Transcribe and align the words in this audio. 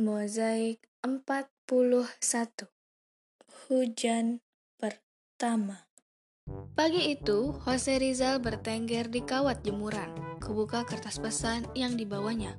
Mozaik 0.00 0.88
41 1.04 2.08
Hujan 3.68 4.40
pertama 4.80 5.84
Pagi 6.72 7.12
itu, 7.12 7.52
Jose 7.52 8.00
Rizal 8.00 8.40
bertengger 8.40 9.12
di 9.12 9.20
kawat 9.20 9.60
jemuran. 9.60 10.16
Kubuka 10.40 10.88
kertas 10.88 11.20
pesan 11.20 11.68
yang 11.76 12.00
dibawanya. 12.00 12.56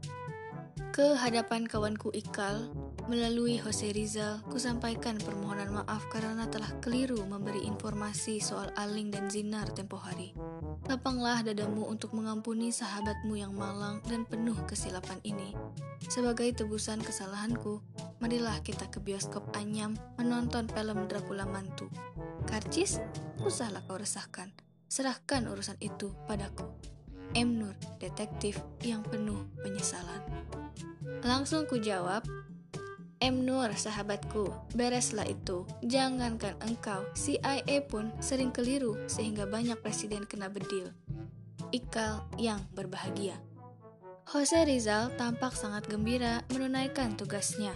Ke 0.94 1.18
hadapan 1.18 1.66
kawanku 1.66 2.14
Ikal, 2.14 2.70
melalui 3.10 3.58
Jose 3.58 3.90
Rizal, 3.98 4.46
kusampaikan 4.46 5.18
permohonan 5.18 5.74
maaf 5.74 6.06
karena 6.14 6.46
telah 6.46 6.70
keliru 6.86 7.18
memberi 7.26 7.66
informasi 7.66 8.38
soal 8.38 8.70
Aling 8.78 9.10
dan 9.10 9.26
Zinar 9.26 9.74
tempo 9.74 9.98
hari. 9.98 10.38
Lapanglah 10.86 11.42
dadamu 11.42 11.90
untuk 11.90 12.14
mengampuni 12.14 12.70
sahabatmu 12.70 13.34
yang 13.34 13.58
malang 13.58 14.06
dan 14.06 14.22
penuh 14.30 14.54
kesilapan 14.70 15.18
ini. 15.26 15.58
Sebagai 16.14 16.54
tebusan 16.54 17.02
kesalahanku, 17.02 17.82
marilah 18.22 18.62
kita 18.62 18.86
ke 18.94 19.02
bioskop 19.02 19.50
Anyam 19.58 19.98
menonton 20.22 20.70
film 20.70 21.10
Dracula 21.10 21.50
Mantu. 21.50 21.90
Karcis, 22.46 23.02
usahlah 23.42 23.82
kau 23.90 23.98
resahkan. 23.98 24.54
Serahkan 24.94 25.50
urusan 25.50 25.82
itu 25.82 26.14
padaku. 26.30 26.70
M. 27.34 27.58
Nur, 27.58 27.74
detektif 27.98 28.62
yang 28.86 29.02
penuh 29.02 29.42
penyesalan. 29.66 30.22
Langsung 31.24 31.64
ku 31.64 31.80
jawab, 31.80 32.28
M. 33.24 33.48
Nur, 33.48 33.72
sahabatku, 33.72 34.52
bereslah 34.76 35.24
itu. 35.24 35.64
Jangankan 35.80 36.60
engkau, 36.60 37.08
CIA 37.16 37.80
pun 37.88 38.12
sering 38.20 38.52
keliru 38.52 39.00
sehingga 39.08 39.48
banyak 39.48 39.80
presiden 39.80 40.28
kena 40.28 40.52
bedil. 40.52 40.92
Ikal 41.72 42.28
yang 42.36 42.60
berbahagia. 42.76 43.40
Jose 44.28 44.68
Rizal 44.68 45.16
tampak 45.16 45.56
sangat 45.56 45.88
gembira 45.88 46.44
menunaikan 46.52 47.16
tugasnya. 47.16 47.72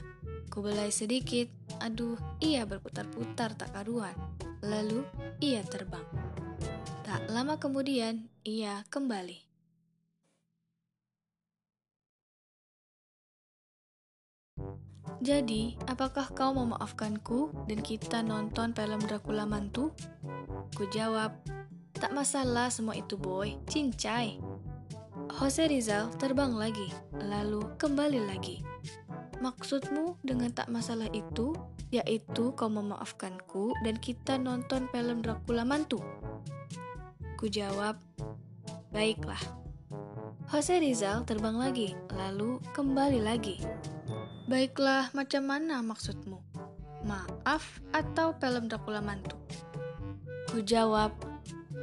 Kubelai 0.51 0.91
sedikit, 0.91 1.47
aduh, 1.79 2.19
ia 2.43 2.67
berputar-putar 2.67 3.55
tak 3.55 3.71
karuan. 3.71 4.15
Lalu, 4.59 5.07
ia 5.39 5.63
terbang. 5.63 6.03
Tak 7.07 7.31
lama 7.31 7.55
kemudian, 7.55 8.27
ia 8.43 8.83
kembali. 8.91 9.46
Jadi, 15.17 15.73
apakah 15.89 16.29
kau 16.37 16.53
memaafkanku 16.53 17.65
dan 17.65 17.81
kita 17.81 18.21
nonton 18.21 18.69
film 18.77 19.01
Dracula 19.01 19.49
Mantu? 19.49 19.89
Ku 20.77 20.85
jawab, 20.93 21.33
tak 21.97 22.13
masalah 22.13 22.69
semua 22.69 22.93
itu 22.93 23.17
boy, 23.17 23.57
cincai. 23.65 24.37
Jose 25.41 25.65
Rizal 25.65 26.13
terbang 26.21 26.53
lagi, 26.53 26.93
lalu 27.17 27.65
kembali 27.81 28.29
lagi. 28.29 28.61
Maksudmu 29.41 30.21
dengan 30.21 30.53
tak 30.53 30.69
masalah 30.69 31.09
itu, 31.09 31.57
yaitu 31.89 32.53
kau 32.53 32.69
memaafkanku 32.69 33.73
dan 33.81 33.97
kita 33.97 34.37
nonton 34.37 34.85
film 34.93 35.25
Dracula 35.25 35.65
Mantu? 35.65 35.97
Ku 37.41 37.49
jawab, 37.49 37.97
baiklah. 38.93 39.41
Jose 40.53 40.77
Rizal 40.77 41.25
terbang 41.25 41.57
lagi, 41.57 41.97
lalu 42.13 42.61
kembali 42.77 43.19
lagi. 43.25 43.57
Baiklah, 44.47 45.11
macam 45.11 45.43
mana 45.43 45.83
maksudmu? 45.83 46.39
Maaf 47.03 47.83
atau 47.91 48.31
film 48.39 48.71
Dracula 48.71 49.03
mantu? 49.03 49.35
Ku 50.47 50.63
jawab, 50.63 51.11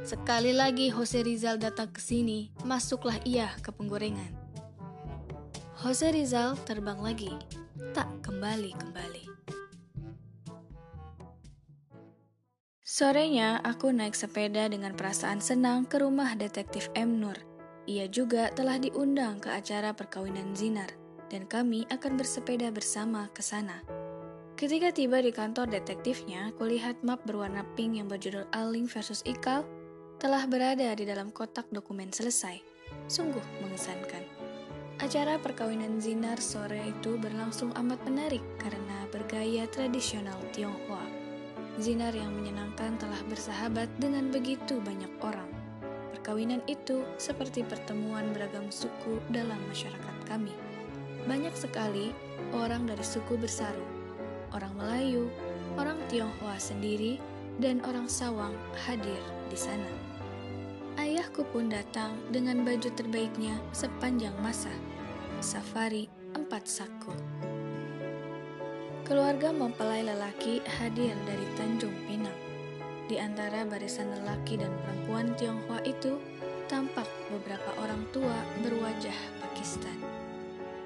sekali 0.01 0.49
lagi 0.49 0.89
Jose 0.89 1.21
Rizal 1.21 1.61
datang 1.61 1.93
ke 1.93 2.01
sini, 2.01 2.49
masuklah 2.65 3.21
ia 3.21 3.53
ke 3.61 3.69
penggorengan. 3.69 4.33
Jose 5.77 6.09
Rizal 6.09 6.57
terbang 6.65 6.97
lagi, 7.05 7.37
tak 7.93 8.09
kembali-kembali. 8.25 9.29
Sorenya, 12.81 13.61
aku 13.61 13.93
naik 13.93 14.17
sepeda 14.17 14.65
dengan 14.73 14.97
perasaan 14.97 15.37
senang 15.37 15.85
ke 15.85 16.01
rumah 16.01 16.33
detektif 16.33 16.89
M. 16.97 17.21
Nur. 17.21 17.37
Ia 17.85 18.09
juga 18.09 18.49
telah 18.49 18.81
diundang 18.81 19.37
ke 19.37 19.53
acara 19.53 19.93
perkawinan 19.93 20.57
Zinar 20.57 21.04
dan 21.29 21.49
kami 21.49 21.87
akan 21.89 22.17
bersepeda 22.17 22.69
bersama 22.69 23.29
ke 23.33 23.41
sana. 23.41 23.81
Ketika 24.55 24.95
tiba 24.95 25.19
di 25.19 25.35
kantor 25.35 25.67
detektifnya, 25.67 26.55
kulihat 26.55 27.03
map 27.03 27.19
berwarna 27.27 27.67
pink 27.75 27.99
yang 27.99 28.07
berjudul 28.07 28.47
Aling 28.55 28.87
versus 28.87 29.19
Ikal 29.27 29.67
telah 30.15 30.47
berada 30.47 30.95
di 30.95 31.03
dalam 31.03 31.27
kotak 31.27 31.67
dokumen 31.75 32.07
selesai. 32.15 32.63
Sungguh 33.11 33.43
mengesankan. 33.59 34.23
Acara 35.03 35.35
perkawinan 35.35 35.99
Zinar 35.99 36.39
sore 36.39 36.79
itu 36.87 37.19
berlangsung 37.19 37.75
amat 37.75 37.99
menarik 38.07 38.39
karena 38.55 39.03
bergaya 39.11 39.67
tradisional 39.67 40.39
Tionghoa. 40.55 41.03
Zinar 41.75 42.15
yang 42.15 42.31
menyenangkan 42.31 42.95
telah 42.95 43.19
bersahabat 43.27 43.91
dengan 43.99 44.31
begitu 44.31 44.79
banyak 44.79 45.11
orang. 45.19 45.51
Perkawinan 46.15 46.63
itu 46.71 47.03
seperti 47.19 47.67
pertemuan 47.67 48.31
beragam 48.31 48.71
suku 48.71 49.19
dalam 49.35 49.59
masyarakat 49.67 50.15
kami. 50.31 50.55
Banyak 51.25 51.57
sekali 51.57 52.13
orang 52.53 52.85
dari 52.85 53.01
suku 53.01 53.33
bersaru, 53.33 53.81
orang 54.53 54.77
Melayu, 54.77 55.25
orang 55.73 55.97
Tionghoa 56.05 56.61
sendiri, 56.61 57.17
dan 57.57 57.81
orang 57.81 58.05
Sawang 58.05 58.53
hadir 58.85 59.17
di 59.49 59.57
sana. 59.57 59.89
Ayahku 60.95 61.43
pun 61.49 61.67
datang 61.67 62.15
dengan 62.31 62.63
baju 62.63 62.87
terbaiknya 62.93 63.57
sepanjang 63.75 64.37
masa, 64.39 64.71
safari 65.41 66.07
empat 66.37 66.63
saku. 66.69 67.11
Keluarga 69.05 69.49
mempelai 69.49 70.05
lelaki 70.05 70.63
hadir 70.65 71.13
dari 71.25 71.45
Tanjung 71.59 71.93
Pinang. 72.05 72.39
Di 73.05 73.21
antara 73.21 73.61
barisan 73.65 74.09
lelaki 74.09 74.57
dan 74.57 74.73
perempuan 74.81 75.33
Tionghoa 75.37 75.81
itu, 75.85 76.17
tampak 76.65 77.05
beberapa 77.29 77.69
orang 77.81 78.01
tua 78.09 78.33
berwajah 78.65 79.17
Pakistan. 79.45 80.14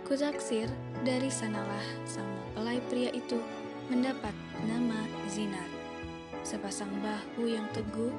Kutaksir 0.10 0.66
dari 1.06 1.30
sanalah 1.30 1.86
sang 2.02 2.26
mempelai 2.26 2.82
pria 2.90 3.14
itu 3.14 3.38
mendapat 3.94 4.34
nama 4.66 5.06
Zinar. 5.30 5.70
Sepasang 6.42 6.90
bahu 6.98 7.46
yang 7.46 7.70
teguh 7.78 8.10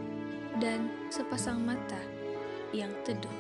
dan 0.63 0.87
sepasang 1.11 1.59
mata 1.59 1.99
yang 2.71 2.95
teduh. 3.03 3.35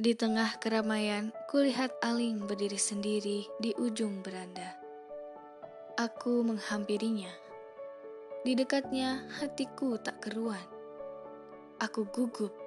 Di 0.00 0.16
tengah 0.16 0.56
keramaian, 0.56 1.28
kulihat 1.52 1.92
Aling 2.00 2.48
berdiri 2.48 2.80
sendiri 2.80 3.44
di 3.60 3.76
ujung 3.76 4.24
beranda. 4.24 4.80
Aku 6.00 6.40
menghampirinya. 6.40 7.36
Di 8.48 8.56
dekatnya, 8.56 9.28
hatiku 9.36 10.00
tak 10.00 10.24
keruan. 10.24 10.64
Aku 11.84 12.08
gugup 12.08 12.63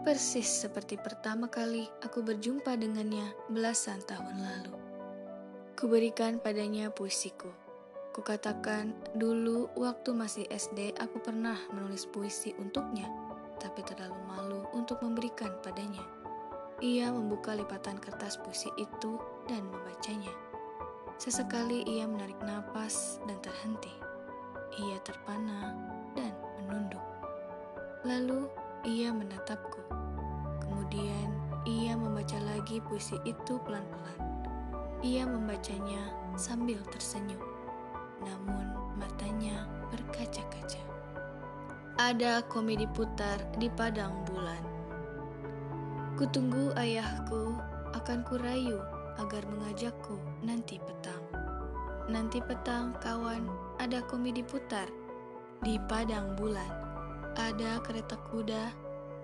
persis 0.00 0.48
seperti 0.48 0.96
pertama 0.96 1.52
kali 1.52 1.84
aku 2.00 2.24
berjumpa 2.24 2.72
dengannya 2.80 3.28
belasan 3.52 4.00
tahun 4.08 4.40
lalu. 4.40 4.74
Kuberikan 5.76 6.40
padanya 6.40 6.88
puisiku. 6.88 7.52
Kukatakan, 8.12 8.92
dulu 9.16 9.72
waktu 9.72 10.12
masih 10.12 10.44
SD 10.52 10.96
aku 11.00 11.20
pernah 11.20 11.56
menulis 11.72 12.04
puisi 12.04 12.52
untuknya, 12.60 13.08
tapi 13.56 13.80
terlalu 13.84 14.20
malu 14.28 14.60
untuk 14.76 15.00
memberikan 15.00 15.52
padanya. 15.64 16.04
Ia 16.84 17.08
membuka 17.08 17.56
lipatan 17.56 17.96
kertas 17.96 18.36
puisi 18.42 18.68
itu 18.76 19.16
dan 19.48 19.64
membacanya. 19.64 20.34
Sesekali 21.16 21.86
ia 21.86 22.04
menarik 22.04 22.36
napas 22.42 23.22
dan 23.24 23.38
terhenti. 23.40 23.94
Ia 24.76 24.98
terpana 25.06 25.72
dan 26.18 26.34
menunduk. 26.58 27.04
Lalu 28.02 28.50
ia 28.82 29.14
menatapku. 29.14 29.78
Kemudian 30.58 31.30
ia 31.62 31.94
membaca 31.94 32.34
lagi 32.42 32.82
puisi 32.82 33.14
itu 33.22 33.58
pelan-pelan. 33.62 34.20
Ia 35.02 35.26
membacanya 35.26 36.10
sambil 36.34 36.78
tersenyum, 36.90 37.42
namun 38.22 38.74
matanya 38.98 39.66
berkaca-kaca. 39.90 40.82
Ada 41.98 42.42
komedi 42.50 42.86
putar 42.90 43.38
di 43.58 43.70
padang 43.70 44.26
bulan. 44.26 44.62
Kutunggu 46.18 46.74
ayahku 46.74 47.54
akan 47.94 48.26
kurayu 48.26 48.82
agar 49.22 49.46
mengajakku 49.46 50.18
nanti 50.42 50.82
petang. 50.82 51.22
Nanti 52.10 52.42
petang 52.42 52.98
kawan 52.98 53.46
ada 53.78 54.02
komedi 54.10 54.42
putar 54.42 54.90
di 55.62 55.78
padang 55.86 56.34
bulan. 56.34 56.81
Ada 57.32 57.80
kereta 57.80 58.20
kuda, 58.28 58.68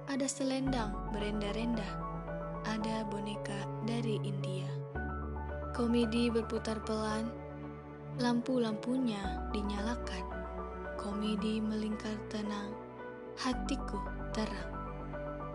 ada 0.09 0.25
selendang 0.25 0.97
berenda-renda, 1.13 1.85
ada 2.65 3.05
boneka 3.05 3.69
dari 3.85 4.17
India. 4.25 4.65
Komedi 5.77 6.33
berputar 6.33 6.81
pelan, 6.89 7.29
lampu-lampunya 8.17 9.45
dinyalakan. 9.53 10.25
Komedi 10.97 11.61
melingkar 11.61 12.17
tenang, 12.33 12.73
hatiku 13.37 14.01
terang. 14.33 14.73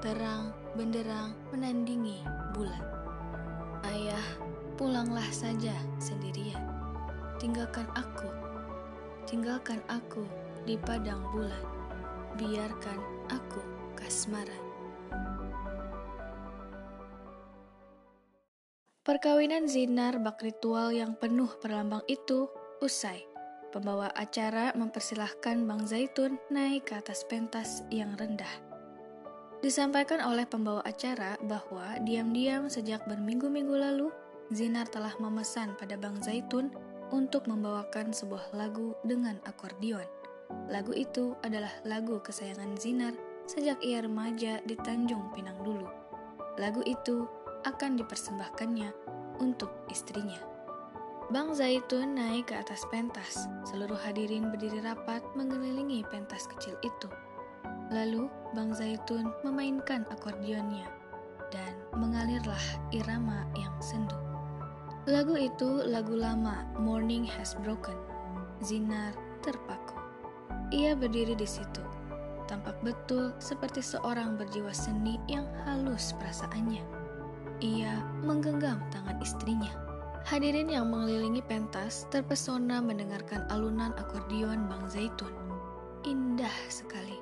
terang 0.04 0.54
benderang 0.78 1.34
menandingi 1.50 2.22
bulan. 2.54 2.86
Ayah, 3.88 4.28
pulanglah 4.78 5.26
saja 5.34 5.74
sendirian. 5.98 6.60
Tinggalkan 7.42 7.90
aku, 7.98 8.30
tinggalkan 9.26 9.82
aku 9.90 10.22
di 10.70 10.78
padang 10.78 11.24
bulan. 11.34 11.83
Biarkan 12.34 12.98
aku 13.30 13.62
kasmaran. 13.94 14.64
Perkawinan 19.06 19.70
Zinar 19.70 20.18
bak 20.18 20.42
ritual 20.42 20.90
yang 20.98 21.14
penuh 21.14 21.54
perlambang 21.62 22.02
itu 22.10 22.50
usai. 22.82 23.22
Pembawa 23.70 24.10
acara 24.18 24.74
mempersilahkan 24.74 25.62
Bang 25.62 25.86
Zaitun 25.86 26.42
naik 26.50 26.90
ke 26.90 26.98
atas 26.98 27.22
pentas 27.22 27.86
yang 27.94 28.18
rendah. 28.18 28.50
Disampaikan 29.62 30.18
oleh 30.26 30.50
pembawa 30.50 30.82
acara 30.90 31.38
bahwa 31.46 32.02
diam-diam 32.02 32.66
sejak 32.66 33.06
berminggu-minggu 33.06 33.78
lalu, 33.78 34.10
Zinar 34.50 34.90
telah 34.90 35.14
memesan 35.22 35.78
pada 35.78 36.02
Bang 36.02 36.18
Zaitun 36.18 36.74
untuk 37.14 37.46
membawakan 37.46 38.10
sebuah 38.10 38.58
lagu 38.58 38.98
dengan 39.06 39.38
akordion. 39.46 40.23
Lagu 40.72 40.96
itu 40.96 41.38
adalah 41.46 41.72
lagu 41.86 42.18
kesayangan 42.24 42.74
Zinar 42.80 43.14
sejak 43.46 43.78
ia 43.84 44.02
remaja 44.02 44.64
di 44.64 44.74
Tanjung 44.80 45.30
Pinang 45.36 45.60
dulu. 45.62 45.86
Lagu 46.58 46.82
itu 46.86 47.28
akan 47.64 48.00
dipersembahkannya 48.00 48.90
untuk 49.42 49.72
istrinya. 49.90 50.40
Bang 51.32 51.56
Zaitun 51.56 52.20
naik 52.20 52.52
ke 52.52 52.56
atas 52.60 52.84
pentas. 52.92 53.48
Seluruh 53.64 53.98
hadirin 53.98 54.52
berdiri 54.52 54.84
rapat 54.84 55.24
mengelilingi 55.40 56.04
pentas 56.12 56.46
kecil 56.52 56.76
itu. 56.84 57.08
Lalu 57.90 58.28
Bang 58.52 58.76
Zaitun 58.76 59.32
memainkan 59.42 60.04
akordionnya 60.12 60.86
dan 61.50 61.74
mengalirlah 61.96 62.60
irama 62.92 63.48
yang 63.56 63.74
sendu. 63.80 64.20
Lagu 65.08 65.36
itu 65.40 65.84
lagu 65.88 66.16
lama 66.16 66.68
Morning 66.76 67.24
Has 67.24 67.56
Broken. 67.64 67.96
Zinar 68.60 69.16
terpaku. 69.42 70.03
Ia 70.74 70.98
berdiri 70.98 71.38
di 71.38 71.46
situ, 71.46 71.86
tampak 72.50 72.74
betul 72.82 73.30
seperti 73.38 73.86
seorang 73.86 74.42
berjiwa 74.42 74.74
seni 74.74 75.22
yang 75.30 75.46
halus 75.70 76.18
perasaannya. 76.18 76.82
Ia 77.62 78.02
menggenggam 78.26 78.82
tangan 78.90 79.22
istrinya. 79.22 79.70
Hadirin 80.26 80.74
yang 80.74 80.90
mengelilingi 80.90 81.46
pentas 81.46 82.10
terpesona 82.10 82.82
mendengarkan 82.82 83.46
alunan 83.54 83.94
akordion 84.02 84.66
Bang 84.66 84.90
Zaitun. 84.90 85.30
Indah 86.10 86.58
sekali. 86.74 87.22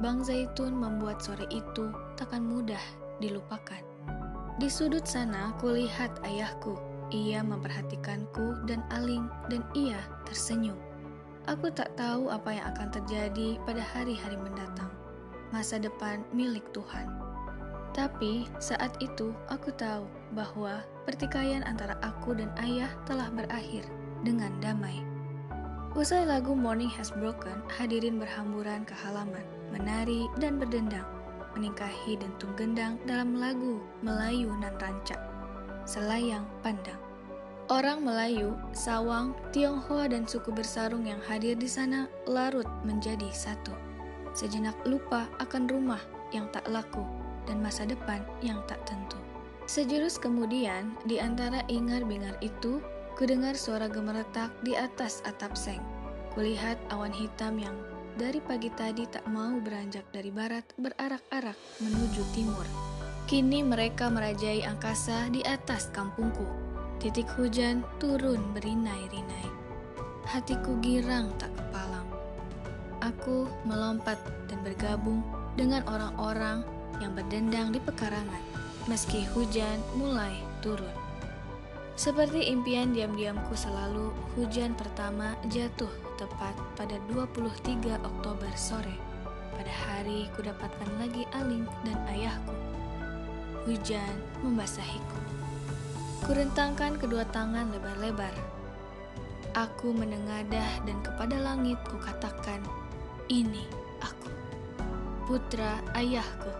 Bang 0.00 0.24
Zaitun 0.24 0.72
membuat 0.72 1.20
sore 1.20 1.44
itu 1.52 1.92
takkan 2.16 2.40
mudah 2.40 2.80
dilupakan. 3.20 3.84
Di 4.56 4.72
sudut 4.72 5.04
sana 5.04 5.52
kulihat 5.60 6.24
ayahku. 6.24 6.80
Ia 7.12 7.44
memperhatikanku 7.44 8.64
dan 8.64 8.80
Aling 8.92 9.28
dan 9.52 9.60
ia 9.76 10.00
tersenyum. 10.24 10.87
Aku 11.48 11.72
tak 11.72 11.96
tahu 11.96 12.28
apa 12.28 12.60
yang 12.60 12.68
akan 12.76 12.92
terjadi 12.92 13.56
pada 13.64 13.80
hari-hari 13.80 14.36
mendatang. 14.36 14.92
Masa 15.48 15.80
depan 15.80 16.20
milik 16.36 16.60
Tuhan. 16.76 17.08
Tapi 17.96 18.44
saat 18.60 18.92
itu 19.00 19.32
aku 19.48 19.72
tahu 19.80 20.04
bahwa 20.36 20.84
pertikaian 21.08 21.64
antara 21.64 21.96
aku 22.04 22.36
dan 22.36 22.52
ayah 22.60 22.92
telah 23.08 23.32
berakhir 23.32 23.88
dengan 24.28 24.52
damai. 24.60 25.00
Usai 25.96 26.28
lagu 26.28 26.52
Morning 26.52 26.92
Has 26.92 27.16
Broken, 27.16 27.64
hadirin 27.72 28.20
berhamburan 28.20 28.84
ke 28.84 28.92
halaman, 28.92 29.48
menari 29.72 30.28
dan 30.36 30.60
berdendang, 30.60 31.08
meningkahi 31.56 32.20
dentung 32.20 32.52
gendang 32.60 33.00
dalam 33.08 33.40
lagu 33.40 33.80
Melayu 34.04 34.52
nan 34.60 34.76
rancak, 34.76 35.18
selayang 35.88 36.44
pandang. 36.60 37.07
Orang 37.68 38.00
Melayu, 38.00 38.56
Sawang, 38.72 39.36
Tionghoa 39.52 40.08
dan 40.08 40.24
suku 40.24 40.48
bersarung 40.56 41.04
yang 41.04 41.20
hadir 41.28 41.52
di 41.52 41.68
sana 41.68 42.08
larut 42.24 42.64
menjadi 42.80 43.28
satu. 43.28 43.76
Sejenak 44.32 44.72
lupa 44.88 45.28
akan 45.36 45.68
rumah 45.68 46.00
yang 46.32 46.48
tak 46.48 46.64
laku 46.64 47.04
dan 47.44 47.60
masa 47.60 47.84
depan 47.84 48.24
yang 48.40 48.64
tak 48.64 48.80
tentu. 48.88 49.20
Sejurus 49.68 50.16
kemudian, 50.16 50.96
di 51.04 51.20
antara 51.20 51.60
ingar-bingar 51.68 52.40
itu, 52.40 52.80
kudengar 53.20 53.52
suara 53.52 53.84
gemeretak 53.84 54.48
di 54.64 54.72
atas 54.72 55.20
atap 55.28 55.52
seng. 55.52 55.84
Kulihat 56.32 56.80
awan 56.88 57.12
hitam 57.12 57.60
yang 57.60 57.76
dari 58.16 58.40
pagi 58.40 58.72
tadi 58.72 59.04
tak 59.12 59.28
mau 59.28 59.60
beranjak 59.60 60.08
dari 60.08 60.32
barat 60.32 60.64
berarak-arak 60.80 61.58
menuju 61.84 62.24
timur. 62.32 62.64
Kini 63.28 63.60
mereka 63.60 64.08
merajai 64.08 64.64
angkasa 64.64 65.28
di 65.28 65.44
atas 65.44 65.92
kampungku. 65.92 66.67
Titik 66.98 67.30
hujan 67.38 67.86
turun 68.02 68.42
berinai-rinai. 68.58 69.46
Hatiku 70.26 70.82
girang 70.82 71.30
tak 71.38 71.54
kepalang. 71.54 72.10
Aku 72.98 73.46
melompat 73.62 74.18
dan 74.50 74.58
bergabung 74.66 75.22
dengan 75.54 75.86
orang-orang 75.86 76.66
yang 76.98 77.14
berdendang 77.14 77.70
di 77.70 77.78
pekarangan, 77.78 78.42
meski 78.90 79.22
hujan 79.30 79.78
mulai 79.94 80.42
turun. 80.58 80.90
Seperti 81.94 82.50
impian 82.50 82.90
diam-diamku 82.90 83.54
selalu, 83.54 84.10
hujan 84.34 84.74
pertama 84.74 85.38
jatuh 85.54 85.94
tepat 86.18 86.58
pada 86.74 86.98
23 87.14 87.94
Oktober 88.02 88.50
sore. 88.58 88.98
Pada 89.54 89.70
hari 89.86 90.26
kudapatkan 90.34 90.90
lagi 90.98 91.22
Aling 91.30 91.66
dan 91.86 91.98
ayahku. 92.10 92.54
Hujan 93.70 94.18
membasahiku. 94.42 95.27
Kurentangkan 96.28 97.00
kedua 97.00 97.24
tangan 97.32 97.72
lebar-lebar. 97.72 98.36
Aku 99.56 99.96
menengadah 99.96 100.84
dan 100.84 101.00
kepada 101.00 101.40
langit 101.40 101.80
kukatakan, 101.88 102.60
ini 103.32 103.64
aku, 104.04 104.28
putra 105.24 105.80
ayahku. 105.96 106.52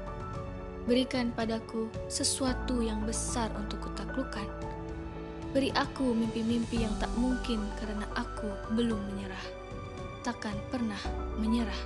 Berikan 0.88 1.36
padaku 1.36 1.92
sesuatu 2.08 2.80
yang 2.80 3.04
besar 3.04 3.52
untuk 3.60 3.84
kutaklukkan. 3.84 4.48
Beri 5.52 5.68
aku 5.76 6.16
mimpi-mimpi 6.16 6.88
yang 6.88 6.96
tak 6.96 7.12
mungkin 7.20 7.60
karena 7.76 8.08
aku 8.16 8.48
belum 8.72 8.96
menyerah. 9.12 9.46
Takkan 10.24 10.56
pernah 10.72 11.00
menyerah. 11.36 11.82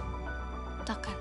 Takkan 0.86 1.18